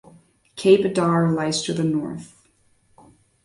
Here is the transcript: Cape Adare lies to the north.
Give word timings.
Cape 0.55 0.81
Adare 0.83 1.31
lies 1.31 1.61
to 1.61 1.73
the 1.73 1.83
north. 1.83 2.47